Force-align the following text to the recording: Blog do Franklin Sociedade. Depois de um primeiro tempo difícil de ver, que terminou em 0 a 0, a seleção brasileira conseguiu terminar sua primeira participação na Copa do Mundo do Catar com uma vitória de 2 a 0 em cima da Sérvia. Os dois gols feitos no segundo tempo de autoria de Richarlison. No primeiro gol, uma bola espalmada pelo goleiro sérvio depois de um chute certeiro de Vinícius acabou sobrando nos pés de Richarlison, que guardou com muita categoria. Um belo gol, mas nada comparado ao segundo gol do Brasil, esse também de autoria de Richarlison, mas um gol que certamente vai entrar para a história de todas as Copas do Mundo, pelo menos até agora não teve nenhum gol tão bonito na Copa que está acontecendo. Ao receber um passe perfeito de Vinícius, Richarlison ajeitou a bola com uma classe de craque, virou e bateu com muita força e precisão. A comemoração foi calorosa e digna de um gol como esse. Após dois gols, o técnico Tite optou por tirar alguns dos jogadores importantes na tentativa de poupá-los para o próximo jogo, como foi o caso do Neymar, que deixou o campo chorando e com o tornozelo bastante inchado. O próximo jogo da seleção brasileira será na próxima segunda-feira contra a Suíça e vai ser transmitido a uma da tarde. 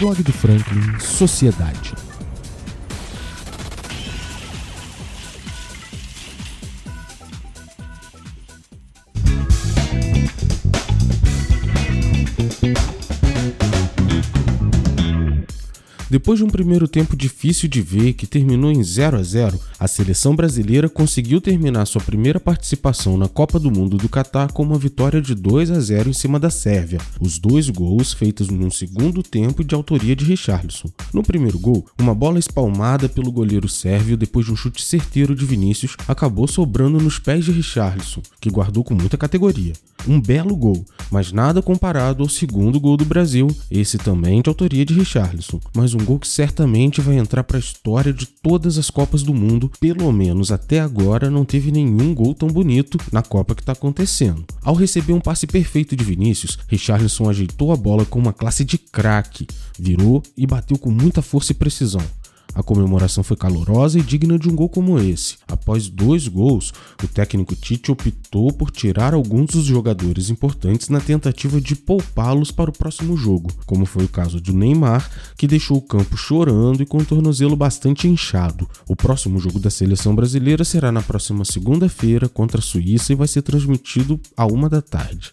Blog 0.00 0.22
do 0.22 0.32
Franklin 0.32 0.98
Sociedade. 0.98 2.09
Depois 16.10 16.40
de 16.40 16.44
um 16.44 16.48
primeiro 16.48 16.88
tempo 16.88 17.16
difícil 17.16 17.68
de 17.68 17.80
ver, 17.80 18.14
que 18.14 18.26
terminou 18.26 18.72
em 18.72 18.82
0 18.82 19.16
a 19.16 19.22
0, 19.22 19.60
a 19.78 19.86
seleção 19.86 20.34
brasileira 20.34 20.88
conseguiu 20.88 21.40
terminar 21.40 21.86
sua 21.86 22.00
primeira 22.00 22.40
participação 22.40 23.16
na 23.16 23.28
Copa 23.28 23.60
do 23.60 23.70
Mundo 23.70 23.96
do 23.96 24.08
Catar 24.08 24.50
com 24.50 24.64
uma 24.64 24.76
vitória 24.76 25.22
de 25.22 25.36
2 25.36 25.70
a 25.70 25.78
0 25.78 26.10
em 26.10 26.12
cima 26.12 26.40
da 26.40 26.50
Sérvia. 26.50 26.98
Os 27.20 27.38
dois 27.38 27.70
gols 27.70 28.12
feitos 28.12 28.48
no 28.48 28.72
segundo 28.72 29.22
tempo 29.22 29.62
de 29.62 29.72
autoria 29.72 30.16
de 30.16 30.24
Richarlison. 30.24 30.90
No 31.14 31.22
primeiro 31.22 31.60
gol, 31.60 31.86
uma 32.00 32.12
bola 32.12 32.40
espalmada 32.40 33.08
pelo 33.08 33.30
goleiro 33.30 33.68
sérvio 33.68 34.16
depois 34.16 34.46
de 34.46 34.52
um 34.52 34.56
chute 34.56 34.82
certeiro 34.82 35.32
de 35.32 35.44
Vinícius 35.44 35.96
acabou 36.08 36.48
sobrando 36.48 36.98
nos 36.98 37.20
pés 37.20 37.44
de 37.44 37.52
Richarlison, 37.52 38.20
que 38.40 38.50
guardou 38.50 38.82
com 38.82 38.94
muita 38.94 39.16
categoria. 39.16 39.74
Um 40.08 40.20
belo 40.20 40.56
gol, 40.56 40.84
mas 41.10 41.32
nada 41.32 41.62
comparado 41.62 42.22
ao 42.22 42.28
segundo 42.28 42.78
gol 42.78 42.96
do 42.96 43.04
Brasil, 43.04 43.48
esse 43.70 43.98
também 43.98 44.40
de 44.40 44.48
autoria 44.48 44.84
de 44.84 44.94
Richarlison, 44.94 45.60
mas 45.74 45.94
um 45.94 46.04
gol 46.04 46.18
que 46.18 46.28
certamente 46.28 47.00
vai 47.00 47.16
entrar 47.16 47.44
para 47.44 47.56
a 47.56 47.60
história 47.60 48.12
de 48.12 48.26
todas 48.26 48.78
as 48.78 48.90
Copas 48.90 49.22
do 49.22 49.34
Mundo, 49.34 49.70
pelo 49.80 50.10
menos 50.12 50.52
até 50.52 50.80
agora 50.80 51.30
não 51.30 51.44
teve 51.44 51.70
nenhum 51.70 52.14
gol 52.14 52.34
tão 52.34 52.48
bonito 52.48 52.98
na 53.12 53.22
Copa 53.22 53.54
que 53.54 53.62
está 53.62 53.72
acontecendo. 53.72 54.44
Ao 54.62 54.74
receber 54.74 55.12
um 55.12 55.20
passe 55.20 55.46
perfeito 55.46 55.96
de 55.96 56.04
Vinícius, 56.04 56.58
Richarlison 56.68 57.28
ajeitou 57.28 57.72
a 57.72 57.76
bola 57.76 58.04
com 58.04 58.18
uma 58.18 58.32
classe 58.32 58.64
de 58.64 58.78
craque, 58.78 59.46
virou 59.78 60.22
e 60.36 60.46
bateu 60.46 60.78
com 60.78 60.90
muita 60.90 61.22
força 61.22 61.52
e 61.52 61.54
precisão. 61.54 62.02
A 62.54 62.62
comemoração 62.62 63.22
foi 63.22 63.36
calorosa 63.36 63.98
e 63.98 64.02
digna 64.02 64.38
de 64.38 64.48
um 64.48 64.56
gol 64.56 64.68
como 64.68 64.98
esse. 64.98 65.36
Após 65.70 65.88
dois 65.88 66.26
gols, 66.26 66.72
o 67.00 67.06
técnico 67.06 67.54
Tite 67.54 67.92
optou 67.92 68.52
por 68.52 68.72
tirar 68.72 69.14
alguns 69.14 69.50
dos 69.52 69.64
jogadores 69.64 70.28
importantes 70.28 70.88
na 70.88 71.00
tentativa 71.00 71.60
de 71.60 71.76
poupá-los 71.76 72.50
para 72.50 72.70
o 72.70 72.72
próximo 72.72 73.16
jogo, 73.16 73.52
como 73.66 73.86
foi 73.86 74.04
o 74.04 74.08
caso 74.08 74.40
do 74.40 74.52
Neymar, 74.52 75.08
que 75.36 75.46
deixou 75.46 75.76
o 75.76 75.82
campo 75.82 76.16
chorando 76.16 76.82
e 76.82 76.86
com 76.86 76.98
o 76.98 77.04
tornozelo 77.04 77.54
bastante 77.54 78.08
inchado. 78.08 78.68
O 78.88 78.96
próximo 78.96 79.38
jogo 79.38 79.60
da 79.60 79.70
seleção 79.70 80.12
brasileira 80.12 80.64
será 80.64 80.90
na 80.90 81.02
próxima 81.02 81.44
segunda-feira 81.44 82.28
contra 82.28 82.58
a 82.58 82.62
Suíça 82.62 83.12
e 83.12 83.16
vai 83.16 83.28
ser 83.28 83.42
transmitido 83.42 84.18
a 84.36 84.46
uma 84.46 84.68
da 84.68 84.82
tarde. 84.82 85.32